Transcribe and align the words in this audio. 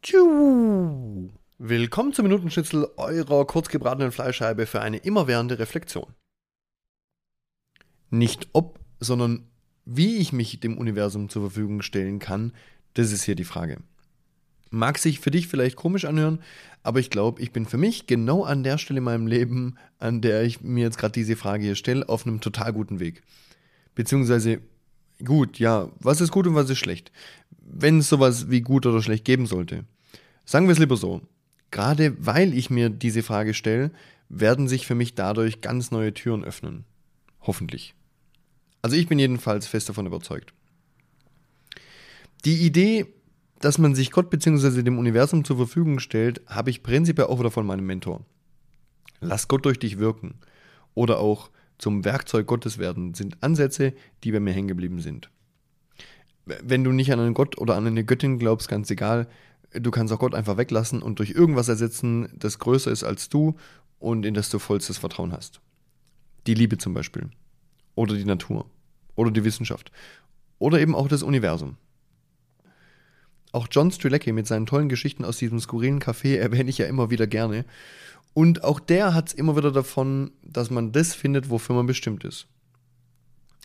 Tschu. 0.00 1.30
Willkommen 1.58 2.12
zum 2.12 2.22
Minutenschnitzel 2.22 2.88
eurer 2.96 3.44
kurzgebratenen 3.46 4.12
Fleischscheibe 4.12 4.66
für 4.66 4.80
eine 4.80 4.98
immerwährende 4.98 5.58
Reflexion. 5.58 6.14
Nicht 8.08 8.48
ob, 8.52 8.78
sondern 9.00 9.48
wie 9.84 10.18
ich 10.18 10.32
mich 10.32 10.60
dem 10.60 10.78
Universum 10.78 11.28
zur 11.28 11.42
Verfügung 11.42 11.82
stellen 11.82 12.20
kann, 12.20 12.52
das 12.94 13.10
ist 13.10 13.24
hier 13.24 13.34
die 13.34 13.44
Frage. 13.44 13.78
Mag 14.70 14.98
sich 14.98 15.18
für 15.18 15.32
dich 15.32 15.48
vielleicht 15.48 15.74
komisch 15.74 16.04
anhören, 16.04 16.42
aber 16.84 17.00
ich 17.00 17.10
glaube, 17.10 17.42
ich 17.42 17.50
bin 17.50 17.66
für 17.66 17.78
mich 17.78 18.06
genau 18.06 18.44
an 18.44 18.62
der 18.62 18.78
Stelle 18.78 18.98
in 18.98 19.04
meinem 19.04 19.26
Leben, 19.26 19.78
an 19.98 20.20
der 20.20 20.44
ich 20.44 20.60
mir 20.60 20.84
jetzt 20.84 20.98
gerade 20.98 21.12
diese 21.12 21.34
Frage 21.34 21.64
hier 21.64 21.74
stelle, 21.74 22.08
auf 22.08 22.24
einem 22.24 22.40
total 22.40 22.72
guten 22.72 23.00
Weg. 23.00 23.22
Beziehungsweise, 23.96 24.60
gut, 25.24 25.58
ja, 25.58 25.90
was 26.00 26.20
ist 26.20 26.30
gut 26.30 26.46
und 26.46 26.54
was 26.54 26.70
ist 26.70 26.78
schlecht? 26.78 27.12
Wenn 27.60 27.98
es 27.98 28.08
sowas 28.08 28.50
wie 28.50 28.60
gut 28.60 28.86
oder 28.86 29.02
schlecht 29.02 29.24
geben 29.24 29.46
sollte. 29.46 29.84
Sagen 30.44 30.66
wir 30.66 30.72
es 30.72 30.78
lieber 30.78 30.96
so. 30.96 31.22
Gerade 31.70 32.16
weil 32.18 32.54
ich 32.54 32.70
mir 32.70 32.88
diese 32.88 33.22
Frage 33.22 33.52
stelle, 33.52 33.90
werden 34.28 34.68
sich 34.68 34.86
für 34.86 34.94
mich 34.94 35.14
dadurch 35.14 35.60
ganz 35.60 35.90
neue 35.90 36.14
Türen 36.14 36.44
öffnen. 36.44 36.84
Hoffentlich. 37.42 37.94
Also 38.82 38.96
ich 38.96 39.06
bin 39.06 39.18
jedenfalls 39.18 39.66
fest 39.66 39.88
davon 39.88 40.06
überzeugt. 40.06 40.52
Die 42.44 42.64
Idee, 42.64 43.06
dass 43.58 43.78
man 43.78 43.94
sich 43.94 44.10
Gott 44.10 44.30
bzw. 44.30 44.82
dem 44.82 44.98
Universum 44.98 45.44
zur 45.44 45.56
Verfügung 45.56 45.98
stellt, 45.98 46.40
habe 46.46 46.70
ich 46.70 46.82
prinzipiell 46.82 47.26
auch 47.26 47.40
wieder 47.40 47.50
von 47.50 47.66
meinem 47.66 47.86
Mentor. 47.86 48.24
Lass 49.20 49.48
Gott 49.48 49.64
durch 49.64 49.78
dich 49.78 49.98
wirken. 49.98 50.34
Oder 50.94 51.18
auch 51.18 51.50
zum 51.78 52.04
Werkzeug 52.04 52.46
Gottes 52.46 52.78
werden, 52.78 53.14
sind 53.14 53.42
Ansätze, 53.42 53.94
die 54.24 54.32
bei 54.32 54.40
mir 54.40 54.52
hängen 54.52 54.68
geblieben 54.68 55.00
sind. 55.00 55.30
Wenn 56.44 56.84
du 56.84 56.92
nicht 56.92 57.12
an 57.12 57.20
einen 57.20 57.34
Gott 57.34 57.58
oder 57.58 57.76
an 57.76 57.86
eine 57.86 58.04
Göttin 58.04 58.38
glaubst, 58.38 58.68
ganz 58.68 58.90
egal, 58.90 59.28
du 59.72 59.90
kannst 59.90 60.12
auch 60.12 60.18
Gott 60.18 60.34
einfach 60.34 60.56
weglassen 60.56 61.02
und 61.02 61.18
durch 61.18 61.30
irgendwas 61.30 61.68
ersetzen, 61.68 62.28
das 62.34 62.58
größer 62.58 62.90
ist 62.90 63.04
als 63.04 63.28
du 63.28 63.56
und 63.98 64.24
in 64.24 64.34
das 64.34 64.50
du 64.50 64.58
vollstes 64.58 64.98
Vertrauen 64.98 65.32
hast. 65.32 65.60
Die 66.46 66.54
Liebe 66.54 66.78
zum 66.78 66.94
Beispiel. 66.94 67.28
Oder 67.94 68.14
die 68.14 68.24
Natur. 68.24 68.66
Oder 69.14 69.30
die 69.30 69.44
Wissenschaft. 69.44 69.92
Oder 70.58 70.80
eben 70.80 70.94
auch 70.94 71.08
das 71.08 71.22
Universum. 71.22 71.76
Auch 73.52 73.68
John 73.70 73.90
Strilecki 73.90 74.32
mit 74.32 74.46
seinen 74.46 74.66
tollen 74.66 74.88
Geschichten 74.88 75.24
aus 75.24 75.38
diesem 75.38 75.58
skurrilen 75.58 76.00
Café 76.00 76.36
erwähne 76.38 76.70
ich 76.70 76.78
ja 76.78 76.86
immer 76.86 77.10
wieder 77.10 77.26
gerne. 77.26 77.64
Und 78.34 78.64
auch 78.64 78.80
der 78.80 79.14
hat 79.14 79.28
es 79.28 79.34
immer 79.34 79.56
wieder 79.56 79.72
davon, 79.72 80.30
dass 80.42 80.70
man 80.70 80.92
das 80.92 81.14
findet, 81.14 81.50
wofür 81.50 81.74
man 81.74 81.86
bestimmt 81.86 82.24
ist. 82.24 82.46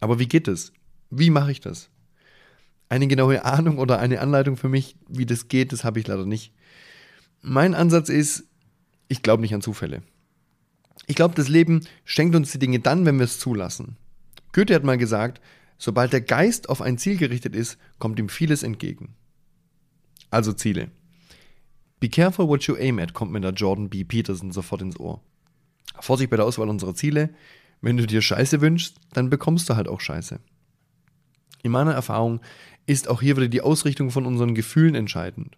Aber 0.00 0.18
wie 0.18 0.28
geht 0.28 0.48
es? 0.48 0.72
Wie 1.10 1.30
mache 1.30 1.52
ich 1.52 1.60
das? 1.60 1.88
Eine 2.88 3.06
genaue 3.06 3.44
Ahnung 3.46 3.78
oder 3.78 3.98
eine 3.98 4.20
Anleitung 4.20 4.56
für 4.56 4.68
mich, 4.68 4.96
wie 5.08 5.26
das 5.26 5.48
geht, 5.48 5.72
das 5.72 5.84
habe 5.84 6.00
ich 6.00 6.06
leider 6.06 6.26
nicht. 6.26 6.52
Mein 7.40 7.74
Ansatz 7.74 8.08
ist, 8.08 8.44
ich 9.08 9.22
glaube 9.22 9.42
nicht 9.42 9.54
an 9.54 9.62
Zufälle. 9.62 10.02
Ich 11.06 11.16
glaube, 11.16 11.34
das 11.34 11.48
Leben 11.48 11.86
schenkt 12.04 12.36
uns 12.36 12.52
die 12.52 12.58
Dinge 12.58 12.80
dann, 12.80 13.06
wenn 13.06 13.16
wir 13.16 13.24
es 13.24 13.38
zulassen. 13.38 13.96
Goethe 14.52 14.74
hat 14.74 14.84
mal 14.84 14.98
gesagt, 14.98 15.40
sobald 15.78 16.12
der 16.12 16.20
Geist 16.20 16.68
auf 16.68 16.82
ein 16.82 16.98
Ziel 16.98 17.16
gerichtet 17.16 17.54
ist, 17.54 17.78
kommt 17.98 18.18
ihm 18.18 18.28
vieles 18.28 18.62
entgegen. 18.62 19.14
Also 20.30 20.52
Ziele. 20.52 20.90
Be 22.00 22.08
careful 22.08 22.48
what 22.48 22.64
you 22.64 22.76
aim 22.76 22.98
at, 22.98 23.12
kommt 23.12 23.32
mir 23.32 23.40
da 23.40 23.50
Jordan 23.50 23.88
B. 23.88 24.04
Peterson 24.04 24.52
sofort 24.52 24.82
ins 24.82 24.98
Ohr. 25.00 25.20
Vorsicht 26.00 26.30
bei 26.30 26.36
der 26.36 26.46
Auswahl 26.46 26.68
unserer 26.68 26.94
Ziele. 26.94 27.30
Wenn 27.80 27.96
du 27.96 28.06
dir 28.06 28.22
Scheiße 28.22 28.60
wünschst, 28.60 28.96
dann 29.12 29.30
bekommst 29.30 29.68
du 29.68 29.76
halt 29.76 29.88
auch 29.88 30.00
Scheiße. 30.00 30.40
In 31.62 31.70
meiner 31.72 31.92
Erfahrung 31.92 32.40
ist 32.86 33.08
auch 33.08 33.20
hier 33.20 33.36
wieder 33.36 33.48
die 33.48 33.60
Ausrichtung 33.60 34.10
von 34.10 34.26
unseren 34.26 34.54
Gefühlen 34.54 34.94
entscheidend. 34.94 35.56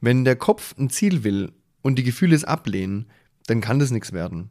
Wenn 0.00 0.24
der 0.24 0.36
Kopf 0.36 0.74
ein 0.78 0.90
Ziel 0.90 1.24
will 1.24 1.52
und 1.82 1.98
die 1.98 2.02
Gefühle 2.02 2.36
es 2.36 2.44
ablehnen, 2.44 3.06
dann 3.46 3.60
kann 3.60 3.78
das 3.78 3.90
nichts 3.90 4.12
werden. 4.12 4.50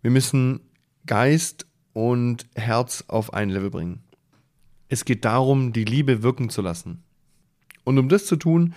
Wir 0.00 0.10
müssen 0.10 0.60
Geist 1.06 1.66
und 1.92 2.46
Herz 2.54 3.04
auf 3.08 3.32
ein 3.32 3.50
Level 3.50 3.70
bringen. 3.70 4.02
Es 4.88 5.04
geht 5.04 5.24
darum, 5.24 5.72
die 5.72 5.84
Liebe 5.84 6.22
wirken 6.22 6.50
zu 6.50 6.62
lassen. 6.62 7.02
Und 7.84 7.98
um 7.98 8.08
das 8.08 8.26
zu 8.26 8.36
tun, 8.36 8.74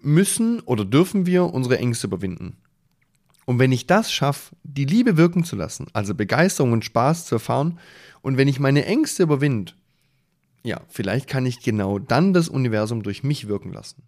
müssen 0.00 0.60
oder 0.60 0.84
dürfen 0.84 1.26
wir 1.26 1.44
unsere 1.52 1.78
Ängste 1.78 2.06
überwinden. 2.06 2.56
Und 3.46 3.58
wenn 3.58 3.72
ich 3.72 3.86
das 3.86 4.12
schaffe, 4.12 4.54
die 4.62 4.84
Liebe 4.84 5.16
wirken 5.16 5.44
zu 5.44 5.56
lassen, 5.56 5.86
also 5.92 6.14
Begeisterung 6.14 6.72
und 6.72 6.84
Spaß 6.84 7.26
zu 7.26 7.36
erfahren, 7.36 7.78
und 8.22 8.36
wenn 8.36 8.48
ich 8.48 8.60
meine 8.60 8.84
Ängste 8.84 9.24
überwinde, 9.24 9.72
ja, 10.62 10.80
vielleicht 10.88 11.26
kann 11.26 11.46
ich 11.46 11.60
genau 11.60 11.98
dann 11.98 12.32
das 12.32 12.48
Universum 12.48 13.02
durch 13.02 13.22
mich 13.22 13.48
wirken 13.48 13.72
lassen. 13.72 14.02